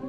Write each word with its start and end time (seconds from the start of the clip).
1, 0.00 0.06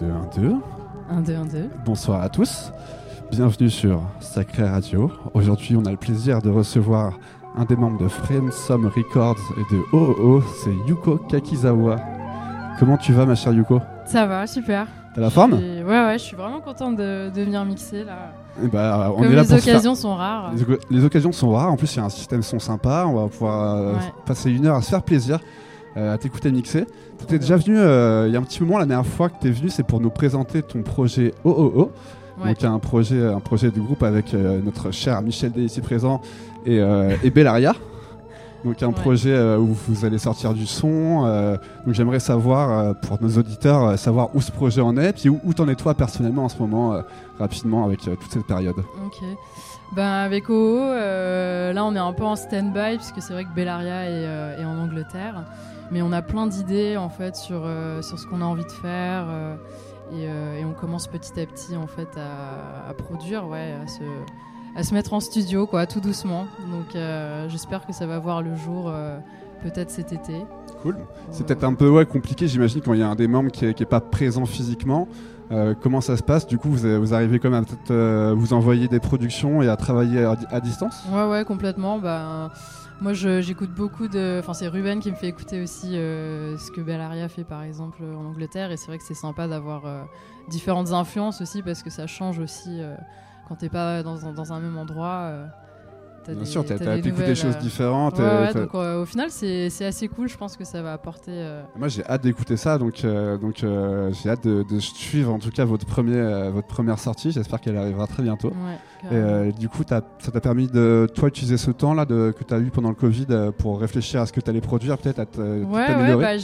2, 0.00 0.10
1, 0.10 0.40
2. 0.40 0.54
1, 1.10 1.20
2, 1.20 1.34
1, 1.34 1.44
2. 1.46 1.70
Bonsoir 1.84 2.22
à 2.22 2.28
tous. 2.28 2.72
Bienvenue 3.30 3.70
sur 3.70 4.02
Sacré 4.20 4.68
Radio. 4.68 5.10
Aujourd'hui, 5.34 5.76
on 5.76 5.84
a 5.84 5.90
le 5.90 5.96
plaisir 5.96 6.42
de 6.42 6.50
recevoir 6.50 7.18
un 7.56 7.64
des 7.64 7.76
membres 7.76 7.98
de 7.98 8.08
Friendsome 8.08 8.86
Records 8.94 9.38
et 9.58 9.74
de 9.74 9.80
OOO, 9.92 10.42
c'est 10.62 10.74
Yuko 10.88 11.16
Kakizawa. 11.28 11.96
Comment 12.78 12.96
tu 12.96 13.12
vas, 13.12 13.26
ma 13.26 13.34
chère 13.34 13.52
Yuko? 13.52 13.80
Ça 14.06 14.26
va, 14.26 14.46
super. 14.46 14.86
T'as 15.14 15.20
la 15.20 15.30
forme? 15.30 15.54
Ouais, 15.54 15.82
ouais, 15.84 16.14
je 16.18 16.22
suis 16.24 16.36
vraiment 16.36 16.60
contente 16.60 16.96
de, 16.96 17.30
de 17.34 17.42
venir 17.42 17.64
mixer 17.64 18.04
là. 18.04 18.32
Eh 18.62 18.68
bah, 18.68 19.10
on 19.12 19.22
Comme 19.22 19.32
est 19.32 19.34
là 19.34 19.42
les 19.42 19.48
pour 19.48 19.58
se 19.58 19.62
faire- 19.64 19.74
occasions 19.74 19.94
sont 19.96 20.14
rares. 20.14 20.52
Les, 20.90 21.04
occasions 21.04 21.32
sont 21.32 21.50
rares. 21.50 21.72
En 21.72 21.76
plus, 21.76 21.92
il 21.94 21.98
y 21.98 22.00
a 22.00 22.04
un 22.04 22.10
système 22.10 22.42
son 22.42 22.58
sympa. 22.60 23.04
On 23.08 23.14
va 23.14 23.28
pouvoir 23.28 23.76
euh, 23.76 23.92
Ouais. 23.94 23.98
passer 24.24 24.50
une 24.52 24.66
heure 24.66 24.76
à 24.76 24.82
se 24.82 24.90
faire 24.90 25.02
plaisir, 25.02 25.40
euh, 25.96 26.14
à 26.14 26.18
t'écouter 26.18 26.52
mixer. 26.52 26.86
Tu 27.18 27.24
étais 27.24 27.38
déjà 27.40 27.56
venu 27.56 27.76
euh, 27.76 28.26
il 28.28 28.32
y 28.32 28.36
a 28.36 28.38
un 28.38 28.42
petit 28.44 28.62
moment. 28.62 28.78
La 28.78 28.86
dernière 28.86 29.06
fois 29.06 29.28
que 29.28 29.34
tu 29.40 29.48
es 29.48 29.50
venu, 29.50 29.68
c'est 29.68 29.82
pour 29.82 30.00
nous 30.00 30.10
présenter 30.10 30.62
ton 30.62 30.82
projet 30.82 31.34
OOO. 31.44 31.90
Ouais. 32.42 32.54
Donc, 32.54 32.64
un 32.64 32.78
projet, 32.78 33.26
un 33.26 33.40
projet 33.40 33.70
de 33.72 33.80
groupe 33.80 34.02
avec 34.04 34.32
notre 34.32 34.92
cher 34.92 35.20
Michel 35.22 35.50
D 35.52 35.62
ici 35.64 35.80
présent 35.80 36.20
et, 36.66 36.78
euh, 36.80 37.16
et 37.22 37.30
Bellaria. 37.30 37.74
Donc, 38.64 38.82
un 38.82 38.88
Ouais. 38.88 38.92
projet 38.92 39.32
euh, 39.32 39.56
où 39.56 39.68
vous 39.88 40.04
allez 40.04 40.18
sortir 40.18 40.52
du 40.52 40.66
son. 40.66 41.24
euh, 41.24 41.56
donc, 41.86 41.94
j'aimerais 41.94 42.20
savoir, 42.20 42.70
euh, 42.78 42.92
pour 42.92 43.16
nos 43.22 43.38
auditeurs, 43.38 43.98
savoir 43.98 44.28
où 44.34 44.40
ce 44.42 44.52
projet 44.52 44.82
en 44.82 44.96
est, 44.98 45.14
puis 45.14 45.30
où, 45.30 45.40
où 45.44 45.54
t'en 45.54 45.66
es 45.68 45.74
toi 45.76 45.94
personnellement 45.94 46.44
en 46.44 46.48
ce 46.50 46.58
moment, 46.58 47.00
rapidement, 47.38 47.84
avec 47.86 48.00
toute 48.00 48.30
cette 48.30 48.46
période. 48.46 48.76
Ok. 49.06 49.22
Ben, 49.96 50.06
avec 50.06 50.48
OO, 50.50 50.76
là 50.78 51.84
on 51.84 51.94
est 51.96 51.98
un 51.98 52.12
peu 52.12 52.22
en 52.24 52.36
stand-by 52.36 52.96
puisque 52.98 53.20
c'est 53.22 53.32
vrai 53.32 53.44
que 53.44 53.52
Bellaria 53.56 54.08
est, 54.08 54.60
est 54.60 54.64
en 54.64 54.78
Angleterre. 54.78 55.42
Mais 55.90 56.00
on 56.02 56.12
a 56.12 56.22
plein 56.22 56.46
d'idées 56.46 56.96
en 56.96 57.08
fait 57.08 57.34
sur, 57.34 57.62
sur 58.02 58.16
ce 58.18 58.24
qu'on 58.26 58.40
a 58.40 58.44
envie 58.44 58.62
de 58.64 58.70
faire. 58.70 59.24
et, 60.12 60.24
et 60.60 60.64
on 60.64 60.72
commence 60.74 61.08
petit 61.08 61.40
à 61.40 61.46
petit 61.46 61.74
en 61.76 61.86
fait 61.88 62.08
à, 62.16 62.88
à 62.90 62.94
produire, 62.94 63.48
ouais, 63.48 63.74
à 63.82 63.88
se, 63.88 64.02
à 64.76 64.82
se 64.84 64.94
mettre 64.94 65.12
en 65.12 65.20
studio 65.20 65.66
quoi, 65.66 65.86
tout 65.86 66.00
doucement. 66.00 66.46
Donc 66.70 66.94
euh, 66.94 67.48
j'espère 67.48 67.86
que 67.86 67.92
ça 67.92 68.06
va 68.06 68.18
voir 68.18 68.42
le 68.42 68.54
jour 68.54 68.84
euh, 68.88 69.18
peut-être 69.62 69.90
cet 69.90 70.12
été. 70.12 70.44
Cool. 70.82 70.96
C'est 71.30 71.42
Euh, 71.42 71.46
peut-être 71.46 71.64
un 71.64 71.74
peu 71.74 71.88
ouais, 71.90 72.06
compliqué, 72.06 72.48
j'imagine, 72.48 72.80
quand 72.80 72.94
il 72.94 73.00
y 73.00 73.02
a 73.02 73.08
un 73.08 73.14
des 73.14 73.28
membres 73.28 73.50
qui 73.50 73.66
est, 73.66 73.74
qui 73.74 73.82
est 73.82 73.86
pas 73.86 74.00
présent 74.00 74.46
physiquement. 74.46 75.08
Euh, 75.52 75.74
comment 75.74 76.00
ça 76.00 76.16
se 76.16 76.22
passe? 76.22 76.46
Du 76.46 76.58
coup, 76.58 76.70
vous, 76.70 77.00
vous 77.00 77.12
arrivez 77.12 77.40
quand 77.40 77.50
même 77.50 77.64
à 77.64 77.66
peut-être 77.66 78.34
vous 78.34 78.52
envoyer 78.52 78.86
des 78.86 79.00
productions 79.00 79.62
et 79.62 79.68
à 79.68 79.76
travailler 79.76 80.24
à, 80.24 80.36
à 80.50 80.60
distance? 80.60 81.04
Ouais, 81.12 81.26
ouais, 81.28 81.44
complètement. 81.44 81.98
Bah, 81.98 82.52
moi, 83.00 83.14
j'écoute 83.14 83.74
beaucoup 83.74 84.06
de. 84.06 84.38
Enfin, 84.38 84.54
c'est 84.54 84.68
Ruben 84.68 85.00
qui 85.00 85.10
me 85.10 85.16
fait 85.16 85.26
écouter 85.26 85.60
aussi 85.60 85.96
euh, 85.96 86.56
ce 86.56 86.70
que 86.70 86.80
Bellaria 86.80 87.28
fait, 87.28 87.42
par 87.42 87.64
exemple, 87.64 88.02
en 88.16 88.26
Angleterre. 88.26 88.70
Et 88.70 88.76
c'est 88.76 88.86
vrai 88.86 88.98
que 88.98 89.04
c'est 89.04 89.14
sympa 89.14 89.48
d'avoir 89.48 89.86
euh, 89.86 90.02
différentes 90.48 90.92
influences 90.92 91.40
aussi, 91.42 91.62
parce 91.62 91.82
que 91.82 91.90
ça 91.90 92.06
change 92.06 92.38
aussi 92.38 92.80
quand 93.50 93.56
t'es 93.56 93.68
pas 93.68 94.02
dans, 94.04 94.24
un- 94.26 94.32
dans 94.32 94.52
un 94.52 94.60
même 94.60 94.78
endroit. 94.78 95.22
euh, 95.24 95.44
t'as 96.24 96.32
Bien 96.34 96.42
des- 96.42 96.46
sûr, 96.46 96.64
t'as- 96.64 96.78
t'as 96.78 96.84
t'as- 96.84 97.00
des 97.00 97.34
choses 97.34 97.56
euh, 97.56 97.60
différentes. 97.60 98.18
Ouais, 98.18 98.24
euh, 98.24 98.46
ouais, 98.46 98.52
t'as- 98.52 98.60
donc 98.60 98.74
au 98.74 99.06
final, 99.06 99.28
c'est 99.30 99.84
assez 99.84 100.06
cool. 100.06 100.28
Je 100.28 100.36
pense 100.36 100.56
que 100.56 100.64
ça 100.64 100.82
va 100.82 100.92
apporter. 100.92 101.32
Moi, 101.76 101.88
j'ai 101.88 102.04
hâte 102.04 102.22
d'écouter 102.22 102.56
ça, 102.58 102.78
donc, 102.78 103.02
donc 103.40 103.56
j'ai 103.64 104.30
hâte 104.30 104.44
de, 104.46 104.62
de 104.62 104.78
suivre 104.78 105.32
en 105.32 105.38
tout 105.40 105.50
cas 105.50 105.64
votre, 105.64 105.86
premier, 105.86 106.50
votre 106.50 106.68
première 106.68 106.98
sortie. 106.98 107.32
J'espère 107.32 107.60
qu'elle 107.60 107.76
arrivera 107.76 108.06
très 108.06 108.22
bientôt. 108.22 108.52
ouais, 109.10 109.48
Et 109.48 109.52
du 109.52 109.68
coup, 109.70 109.82
t'as- 109.82 110.02
ça 110.18 110.30
t'a 110.30 110.40
permis 110.42 110.68
de 110.68 111.08
toi 111.14 111.28
utiliser 111.28 111.56
ce 111.56 111.70
temps-là 111.72 112.04
que 112.06 112.44
tu 112.46 112.54
as 112.54 112.58
eu 112.58 112.70
pendant 112.70 112.90
le 112.90 112.94
Covid 112.94 113.26
pour 113.58 113.80
réfléchir 113.80 114.20
à 114.20 114.26
ce 114.26 114.32
que 114.32 114.40
tu 114.40 114.50
allais 114.50 114.60
produire, 114.60 114.98
peut-être 114.98 115.18
à 115.20 115.26
te- 115.26 115.40
Ouais, 115.40 115.64
ouais, 115.64 115.86
t'améliorer 115.86 116.22
bah, 116.24 116.38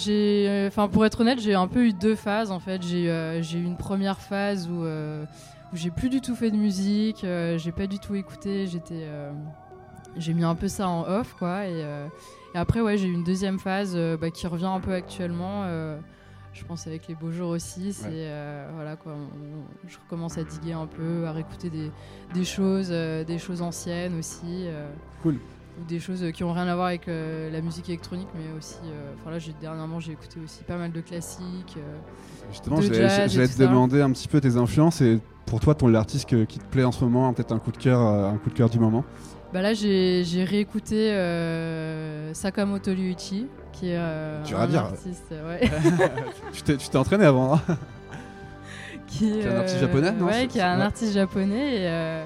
pour 0.88 1.04
être 1.04 1.20
honnête, 1.20 1.38
j'ai 1.38 1.54
un 1.54 1.68
peu 1.68 1.84
eu 1.86 1.92
deux 1.92 2.16
phases 2.16 2.50
en 2.50 2.58
fait. 2.60 2.82
J'ai, 2.82 3.04
eu 3.58 3.62
une 3.62 3.76
première 3.76 4.18
phase 4.18 4.68
où, 4.70 4.84
où 5.72 5.76
j'ai 5.76 5.90
plus 5.90 6.08
du 6.08 6.20
tout 6.20 6.34
fait 6.34 6.50
de 6.50 6.56
musique, 6.56 7.24
euh, 7.24 7.58
j'ai 7.58 7.72
pas 7.72 7.86
du 7.86 7.98
tout 7.98 8.14
écouté, 8.14 8.66
j'étais, 8.66 9.02
euh, 9.04 9.32
j'ai 10.16 10.32
mis 10.34 10.44
un 10.44 10.54
peu 10.54 10.68
ça 10.68 10.88
en 10.88 11.02
off 11.06 11.34
quoi. 11.38 11.66
Et, 11.66 11.82
euh, 11.84 12.06
et 12.54 12.58
après 12.58 12.80
ouais, 12.80 12.96
j'ai 12.96 13.08
eu 13.08 13.12
une 13.12 13.24
deuxième 13.24 13.58
phase 13.58 13.96
bah, 14.20 14.30
qui 14.30 14.46
revient 14.46 14.66
un 14.66 14.80
peu 14.80 14.92
actuellement. 14.92 15.64
je 16.52 16.64
pense 16.64 16.86
avec 16.86 17.06
les 17.06 17.14
beaux 17.14 17.30
jours 17.32 17.50
aussi, 17.50 17.92
c'est 17.92 18.06
Ouais. 18.08 18.64
voilà 18.74 18.96
quoi. 18.96 19.12
on- 19.12 19.16
on- 19.58 19.88
je 19.88 19.98
recommence 19.98 20.38
à 20.38 20.42
diguer 20.44 20.72
un 20.72 20.86
peu, 20.86 21.26
à 21.26 21.32
réécouter 21.32 21.68
des, 21.68 21.90
des 22.32 22.44
choses, 22.44 22.88
des 22.88 23.38
choses 23.38 23.60
anciennes 23.60 24.18
aussi. 24.18 24.66
Cool. 25.22 25.38
ou 25.78 25.84
des 25.86 26.00
choses 26.00 26.24
qui 26.32 26.42
ont 26.42 26.54
rien 26.54 26.66
à 26.68 26.74
voir 26.74 26.86
avec 26.86 27.06
la 27.08 27.60
musique 27.60 27.90
électronique, 27.90 28.28
mais 28.34 28.56
aussi. 28.56 28.78
Enfin 29.20 29.30
là, 29.30 29.38
j'ai 29.38 29.52
dernièrement, 29.60 30.00
j'ai 30.00 30.12
écouté 30.12 30.40
aussi 30.42 30.64
pas 30.64 30.78
mal 30.78 30.90
de 30.92 31.02
classiques. 31.02 31.76
Justement, 32.50 32.76
tout 32.76 32.88
te 32.88 33.58
demander 33.62 34.00
un 34.00 34.10
petit 34.10 34.26
peu 34.28 34.40
tes 34.40 34.56
influences 34.56 35.02
et 35.02 35.20
pour 35.46 35.60
toi, 35.60 35.74
ton 35.74 35.86
l'artiste 35.88 36.26
qui 36.46 36.58
te 36.58 36.64
plaît 36.64 36.84
en 36.84 36.92
ce 36.92 37.02
moment, 37.04 37.32
peut-être 37.32 37.52
un 37.52 37.58
coup 37.58 37.72
de 37.72 37.76
cœur, 37.78 38.00
euh, 38.00 38.28
un 38.30 38.36
coup 38.36 38.50
de 38.50 38.54
cœur 38.54 38.68
du 38.68 38.78
moment. 38.78 39.04
Bah 39.52 39.62
là, 39.62 39.74
j'ai 39.74 40.44
réécouté 40.46 41.12
euh, 41.12 42.34
Sakamoto 42.34 42.90
Ryuichi, 42.90 43.46
qui 43.72 43.90
est 43.90 43.96
euh, 43.96 44.42
à 44.54 44.62
un 44.62 44.66
dire. 44.66 44.80
artiste, 44.80 45.30
ouais, 45.30 45.70
tu 46.52 46.62
t'es 46.62 46.76
tu 46.76 46.88
t'es 46.88 46.96
entraîné 46.96 47.24
avant. 47.24 47.54
hein 47.54 47.60
qui 49.06 49.18
Qui 49.18 49.38
est 49.40 49.46
un 49.46 49.50
euh, 49.52 49.58
artiste 49.60 49.78
japonais, 49.80 50.12
non 50.12 50.26
Ouais, 50.26 50.46
qui 50.48 50.58
est 50.58 50.62
un 50.62 50.78
ouais. 50.78 50.82
artiste 50.84 51.12
japonais. 51.14 51.76
Et, 51.76 51.86
euh, 51.88 52.24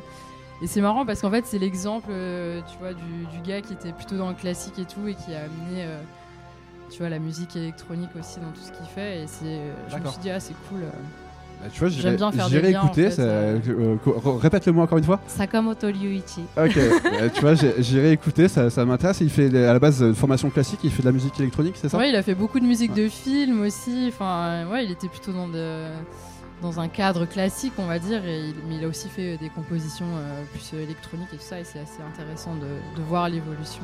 et 0.63 0.67
c'est 0.67 0.81
marrant 0.81 1.05
parce 1.05 1.21
qu'en 1.21 1.31
fait, 1.31 1.45
c'est 1.47 1.59
l'exemple, 1.59 2.09
euh, 2.11 2.61
tu 2.73 2.79
vois, 2.79 2.95
du, 2.95 3.27
du 3.37 3.41
gars 3.47 3.61
qui 3.61 3.75
était 3.75 3.93
plutôt 3.93 4.17
dans 4.17 4.29
le 4.31 4.35
classique 4.35 4.79
et 4.79 4.85
tout, 4.87 5.07
et 5.07 5.15
qui 5.15 5.35
a 5.35 5.41
amené, 5.41 5.85
euh, 5.85 6.01
tu 6.91 6.99
vois, 6.99 7.11
la 7.11 7.19
musique 7.19 7.55
électronique 7.55 8.11
aussi 8.19 8.41
dans 8.41 8.51
tout 8.51 8.61
ce 8.65 8.73
qu'il 8.73 8.87
fait. 8.87 9.23
Et 9.23 9.27
c'est, 9.27 9.45
euh, 9.45 9.73
je 9.89 9.97
me 9.99 10.07
suis 10.07 10.21
dit, 10.21 10.31
ah, 10.31 10.41
c'est 10.41 10.55
cool. 10.71 10.81
Bah, 11.63 11.67
tu 11.73 11.81
vois, 11.81 11.89
J'aime 11.91 12.01
j'irai 12.01 12.17
bien 12.17 12.33
faire 12.33 12.49
j'irai 12.49 12.63
des 12.63 12.73
liens, 12.73 12.81
en 12.81 12.87
écouter. 12.87 13.03
fait, 13.05 13.11
ça- 13.11 13.23
euh. 13.23 13.59
euh, 13.69 13.97
co- 14.03 14.13
re- 14.13 14.39
Répète-le 14.39 14.73
moi 14.73 14.85
encore 14.85 14.99
une 14.99 15.05
fois. 15.05 15.21
Sakamoto 15.27 15.87
Ryuichi. 15.89 16.41
Ok, 16.57 16.77
Euh, 17.21 17.29
tu 17.35 17.41
vois, 17.43 17.55
j'irai 17.79 18.13
écouter, 18.13 18.49
ça, 18.49 18.71
ça 18.71 18.85
m'intéresse. 18.85 19.21
Il 19.21 19.29
fait 19.31 19.47
à 19.67 19.73
la 19.75 19.79
base 19.79 20.03
euh, 20.03 20.15
formation 20.15 20.49
classique, 20.51 20.81
il 20.85 20.91
fait 20.91 21.03
de 21.03 21.09
la 21.09 21.13
musique 21.13 21.39
électronique, 21.39 21.75
c'est 21.77 21.89
ça? 21.89 21.99
Ouais, 21.99 22.09
il 22.09 22.17
a 22.17 22.23
fait 22.23 22.35
beaucoup 22.35 22.61
de 22.61 22.65
musique 22.65 22.95
de 22.95 23.09
film 23.09 23.61
aussi. 23.63 24.07
Enfin, 24.09 24.67
ouais, 24.73 24.87
il 24.87 24.91
était 24.91 25.09
plutôt 25.09 25.33
dans, 25.33 25.49
de- 25.49 25.89
dans 26.63 26.81
un 26.81 26.89
cadre 26.89 27.27
classique, 27.27 27.73
on 27.79 27.87
va 27.87 27.99
dire. 27.99 28.25
Et 28.25 28.39
il- 28.49 28.55
mais 28.69 28.77
il 28.77 28.85
a 28.85 28.89
aussi 28.89 29.09
fait 29.09 29.37
des 29.37 29.51
compositions 29.51 30.07
euh, 30.17 30.43
plus 30.53 30.79
électroniques 30.79 31.29
et 31.35 31.37
tout 31.37 31.43
ça. 31.43 31.61
Et 31.61 31.65
c'est 31.65 31.81
assez 31.81 32.01
intéressant 32.11 32.55
de, 32.55 32.99
de 33.01 33.07
voir 33.07 33.29
l'évolution. 33.29 33.83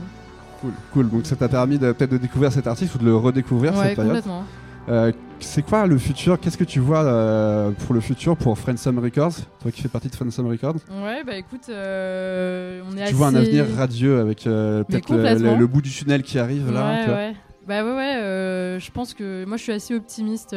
Cool, 0.62 0.72
cool. 0.94 1.10
Donc 1.10 1.26
ça 1.26 1.36
t'a 1.36 1.48
permis 1.48 1.78
peut-être 1.78 2.10
de 2.12 2.16
découvrir 2.18 2.50
cet 2.52 2.66
artiste 2.66 2.94
ou 2.94 2.98
de 2.98 3.04
le 3.04 3.16
redécouvrir 3.16 3.74
Ouais, 3.76 3.88
cette 3.88 3.96
période. 3.96 4.14
complètement. 4.14 4.44
Euh, 4.88 5.12
c'est 5.40 5.62
quoi 5.62 5.86
le 5.86 5.98
futur? 5.98 6.38
Qu'est-ce 6.40 6.56
que 6.56 6.64
tu 6.64 6.80
vois 6.80 7.04
euh, 7.04 7.70
pour 7.70 7.94
le 7.94 8.00
futur 8.00 8.36
pour 8.36 8.58
Friendsome 8.58 8.98
Records? 8.98 9.34
Toi 9.60 9.70
qui 9.70 9.82
fais 9.82 9.88
partie 9.88 10.08
de 10.08 10.14
Friendsome 10.14 10.48
Records? 10.48 10.76
Ouais, 10.90 11.24
bah 11.24 11.36
écoute, 11.36 11.68
euh, 11.68 12.82
on 12.86 12.92
est 12.92 12.96
Tu 12.96 13.02
assez... 13.02 13.12
vois 13.14 13.28
un 13.28 13.34
avenir 13.34 13.66
radieux 13.76 14.20
avec 14.20 14.46
euh, 14.46 14.84
peut-être 14.84 15.12
le, 15.12 15.66
bout 15.66 15.82
du 15.82 15.90
tunnel 15.90 16.22
qui 16.22 16.38
arrive 16.38 16.72
là 16.72 16.90
ouais, 16.90 17.00
tu 17.00 17.06
vois? 17.06 17.16
ouais. 17.16 17.36
Bah 17.66 17.84
ouais, 17.84 17.92
ouais. 17.92 18.78
je 18.80 18.90
pense 18.92 19.12
que 19.12 19.44
moi, 19.44 19.56
je 19.56 19.62
suis 19.62 19.72
assez 19.72 19.94
optimiste 19.94 20.56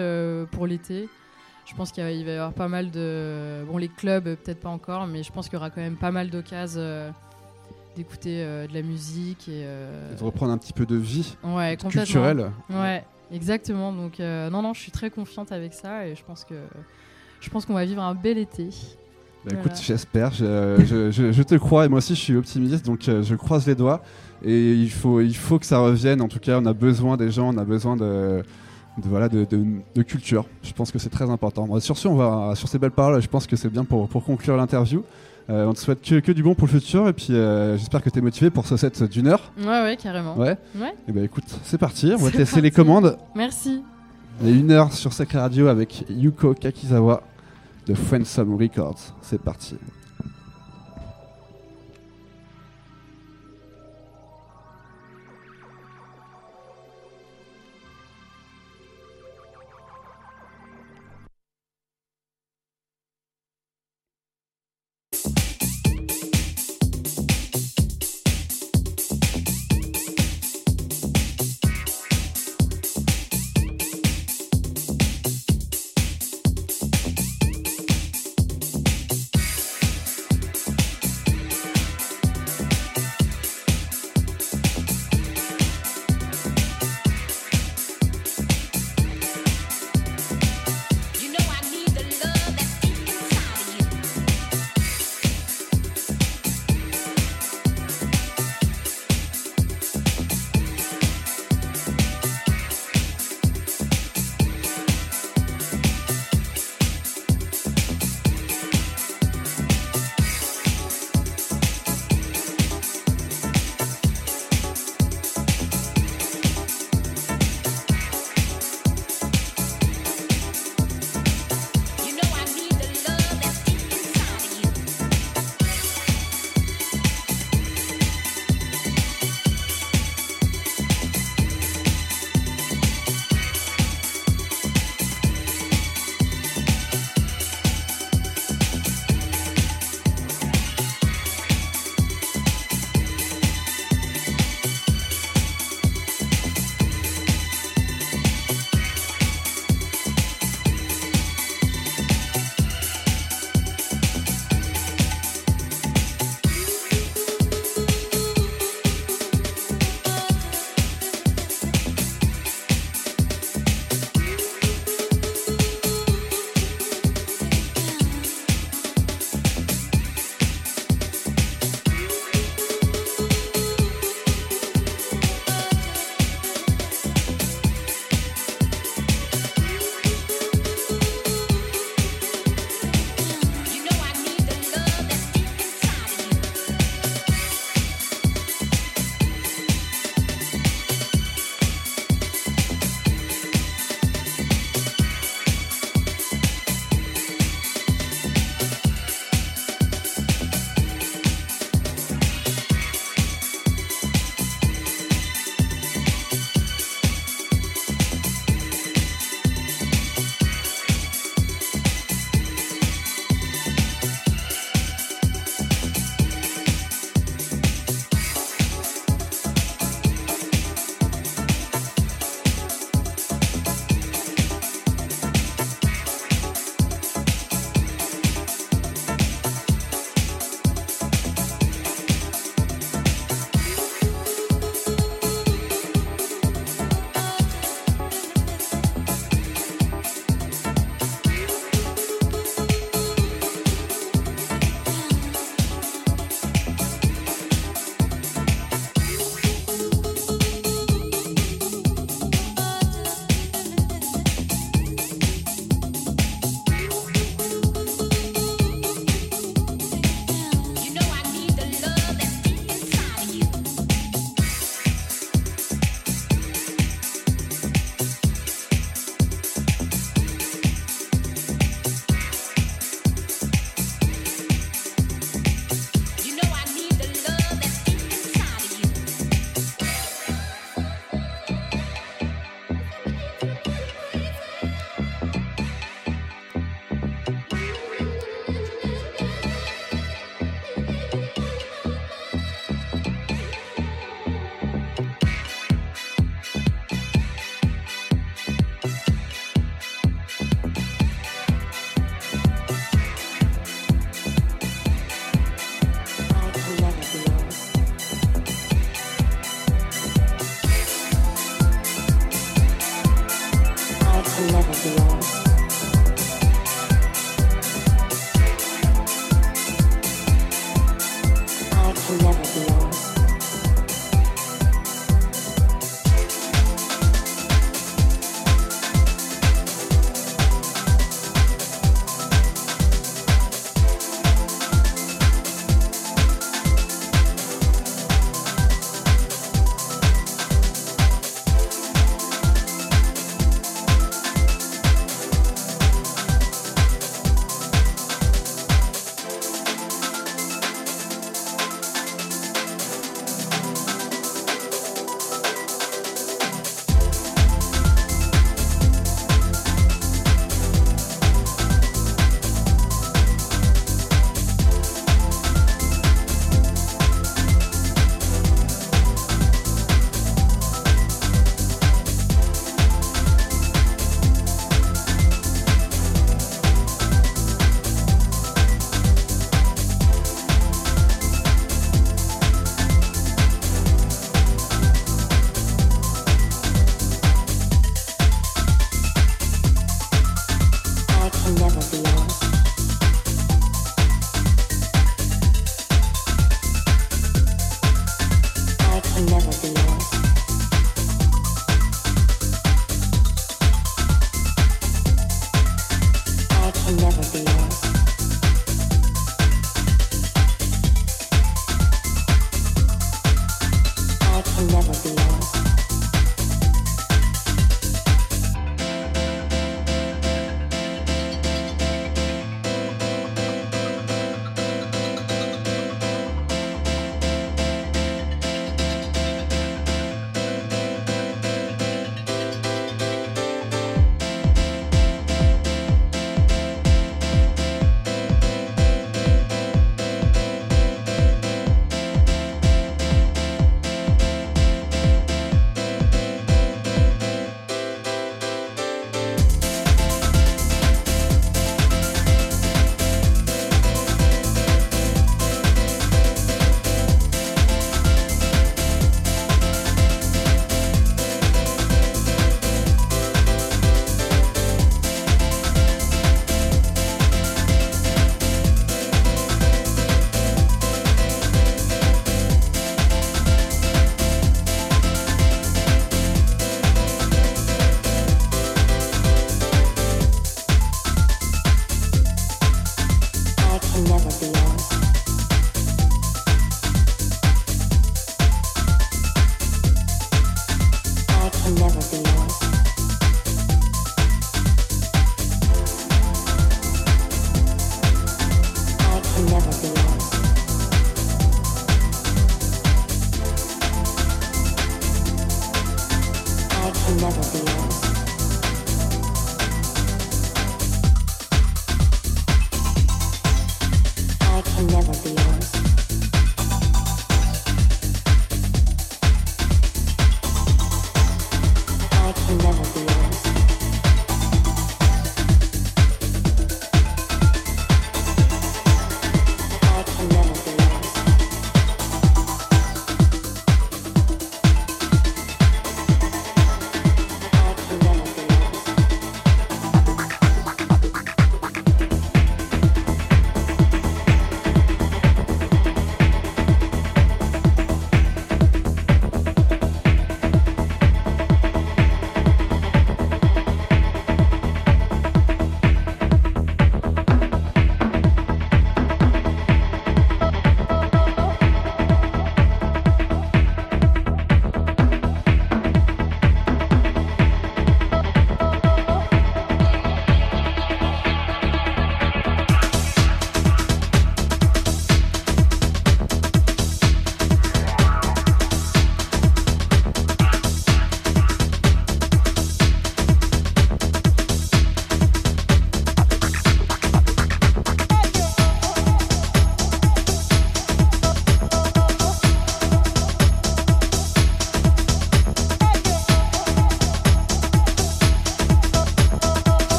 pour 0.52 0.68
l'été. 0.68 1.10
Je 1.66 1.76
pense 1.76 1.92
qu'il 1.92 2.04
va 2.04 2.12
y 2.12 2.30
avoir 2.32 2.54
pas 2.54 2.68
mal 2.68 2.92
de. 2.92 3.64
Bon, 3.66 3.78
les 3.78 3.90
clubs, 3.90 4.24
peut-être 4.24 4.60
pas 4.60 4.70
encore, 4.70 5.08
mais 5.08 5.24
je 5.24 5.32
pense 5.32 5.50
qu'il 5.50 5.56
y 5.56 5.58
aura 5.58 5.70
quand 5.70 5.82
même 5.82 5.98
pas 5.98 6.12
mal 6.12 6.30
d'occasions 6.30 7.14
d'écouter 7.96 8.44
de 8.44 8.74
la 8.74 8.82
musique 8.84 9.50
et. 9.50 9.62
Et 9.62 10.20
de 10.20 10.24
reprendre 10.24 10.52
un 10.52 10.58
petit 10.58 10.74
peu 10.74 10.86
de 10.86 10.96
vie 10.96 11.36
Ouais, 11.44 11.78
culturelle. 11.78 12.52
Ouais, 12.70 13.04
exactement. 13.32 13.92
Donc, 13.94 14.20
euh, 14.20 14.50
non, 14.50 14.62
non, 14.62 14.74
je 14.74 14.80
suis 14.82 14.92
très 14.92 15.10
confiante 15.10 15.52
avec 15.52 15.74
ça 15.74 16.08
et 16.08 16.16
je 16.16 16.24
pense 16.24 16.44
que. 16.44 16.56
Je 17.42 17.50
pense 17.50 17.66
qu'on 17.66 17.74
va 17.74 17.86
vivre 17.86 18.02
un 18.02 18.16
bel 18.16 18.38
été. 18.38 18.70
Bah, 19.46 19.52
écoute, 19.58 19.72
j'espère, 19.82 20.34
je, 20.34 20.84
je- 20.86 21.12
je- 21.12 21.32
je 21.32 21.44
te 21.44 21.56
crois 21.56 21.86
et 21.86 21.88
moi 21.88 22.00
aussi 22.00 22.14
je 22.14 22.20
suis 22.20 22.36
optimiste 22.36 22.86
donc 22.86 23.08
euh, 23.08 23.24
je 23.24 23.36
croise 23.36 23.66
les 23.66 23.76
doigts 23.76 24.02
et 24.44 24.74
il 24.74 24.92
faut, 24.92 25.22
il 25.22 25.34
faut 25.34 25.58
que 25.60 25.66
ça 25.66 25.80
revienne. 25.80 26.22
En 26.22 26.28
tout 26.28 26.40
cas, 26.40 26.60
on 26.62 26.66
a 26.66 26.74
besoin 26.74 27.16
des 27.16 27.32
gens, 27.32 27.54
on 27.54 27.58
a 27.58 27.64
besoin 27.64 27.96
de, 27.96 28.44
de, 28.98 29.08
voilà, 29.08 29.30
de, 29.30 29.46
de- 29.46 29.66
de 29.96 30.02
culture. 30.04 30.46
Je 30.62 30.74
pense 30.74 30.92
que 30.92 31.00
c'est 31.00 31.10
très 31.10 31.30
important. 31.30 31.66
Bon, 31.68 31.80
sur, 31.80 31.98
ce, 31.98 32.10
on 32.10 32.16
va, 32.16 32.54
sur 32.56 32.68
ces 32.68 32.78
belles 32.80 32.92
paroles, 32.92 33.22
je 33.22 33.30
pense 33.30 33.48
que 33.48 33.56
c'est 33.56 33.70
bien 33.70 33.86
pour, 33.86 34.10
pour 34.10 34.26
conclure 34.26 34.58
l'interview. 34.58 35.04
Euh, 35.50 35.66
on 35.66 35.74
te 35.74 35.80
souhaite 35.80 36.02
que, 36.02 36.20
que 36.20 36.32
du 36.32 36.44
bon 36.44 36.54
pour 36.54 36.68
le 36.68 36.74
futur 36.74 37.08
et 37.08 37.14
puis 37.14 37.28
euh, 37.32 37.76
j'espère 37.76 38.04
que 38.04 38.10
tu 38.12 38.20
es 38.20 38.22
motivé 38.22 38.52
pour 38.52 38.68
ce 38.68 38.78
set 38.78 39.02
d'une 39.04 39.28
heure. 39.28 39.52
Ouais, 39.60 39.82
ouais, 39.82 39.98
carrément. 39.98 40.38
Ouais. 40.38 40.58
Ouais. 40.76 40.94
Et 41.08 41.12
bah 41.12 41.22
écoute, 41.22 41.46
c'est 41.64 41.80
parti, 41.80 42.12
on 42.14 42.18
va 42.18 42.30
te 42.30 42.38
laisser 42.38 42.62
les 42.62 42.70
commandes. 42.72 43.18
Merci. 43.36 43.82
Il 44.42 44.50
y 44.50 44.54
a 44.54 44.56
une 44.56 44.72
heure 44.72 44.94
sur 44.94 45.12
Sacré 45.12 45.40
Radio 45.40 45.68
avec 45.68 46.06
Yuko 46.10 46.54
Kakizawa 46.54 47.24
de 47.88 47.94
Friendsome 47.96 48.56
Records. 48.56 49.00
C'est 49.22 49.42
parti. 49.42 49.76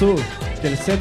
Morceau 0.00 0.20
Quel 0.62 0.76
set 0.76 1.00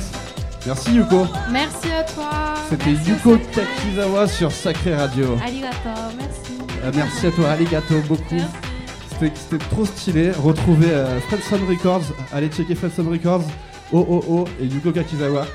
Merci 0.65 0.93
Yuko 0.93 1.27
Merci 1.51 1.91
à 1.91 2.03
toi. 2.03 2.53
C'était 2.69 2.91
Yuko. 2.91 3.37
Kakizawa 3.53 4.27
sur 4.27 4.51
Sacré 4.51 4.95
Radio. 4.95 5.37
Arigato, 5.43 5.89
merci. 6.17 6.57
Euh, 6.83 6.91
merci 6.95 7.27
à 7.27 7.31
toi, 7.31 7.49
Arigato, 7.49 7.95
beaucoup. 8.07 8.39
C'était 9.09 9.31
c'était 9.35 9.65
trop 9.65 9.85
stylé. 9.85 10.31
Retrouvez 10.31 10.91
euh, 10.91 11.19
Fredson 11.21 11.59
Records. 11.67 12.03
Allez 12.31 12.47
checker 12.49 12.75
Fredson 12.75 13.09
Records. 13.09 13.43
Oh 13.91 14.05
oh 14.09 14.23
oh 14.29 14.45
et 14.61 14.65
Yuko 14.65 14.91
Kakizawa. 14.91 15.45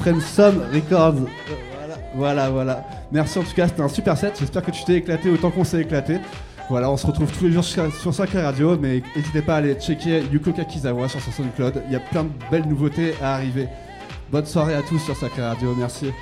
Fredson 0.00 0.54
Records. 0.72 1.16
Euh, 1.16 1.54
Voilà, 1.74 1.96
voilà, 2.14 2.50
voilà. 2.50 2.84
Merci 3.10 3.38
en 3.38 3.42
tout 3.42 3.54
cas, 3.54 3.66
c'était 3.66 3.82
un 3.82 3.88
super 3.88 4.16
set. 4.16 4.36
J'espère 4.38 4.62
que 4.62 4.70
tu 4.70 4.84
t'es 4.84 4.94
éclaté 4.94 5.30
autant 5.30 5.50
qu'on 5.50 5.64
s'est 5.64 5.80
éclaté. 5.80 6.18
Voilà, 6.68 6.90
on 6.90 6.98
se 6.98 7.06
retrouve 7.06 7.32
tous 7.32 7.44
les 7.44 7.52
jours 7.52 7.64
sur 7.64 8.12
Sacré 8.12 8.42
Radio, 8.42 8.76
mais 8.78 9.02
n'hésitez 9.16 9.40
pas 9.40 9.54
à 9.54 9.58
aller 9.58 9.74
checker 9.74 10.22
Yuko 10.30 10.52
Kakizawa 10.52 11.08
sur 11.08 11.20
son 11.20 11.32
SoundCloud. 11.32 11.82
Il 11.86 11.92
y 11.92 11.96
a 11.96 12.00
plein 12.00 12.24
de 12.24 12.30
belles 12.50 12.68
nouveautés 12.68 13.14
à 13.22 13.36
arriver. 13.36 13.68
Bonne 14.30 14.44
soirée 14.44 14.74
à 14.74 14.82
tous 14.82 14.98
sur 14.98 15.16
Sacré 15.16 15.42
Radio, 15.42 15.74
merci. 15.74 16.12